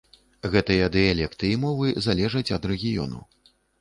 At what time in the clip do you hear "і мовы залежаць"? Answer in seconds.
1.57-2.47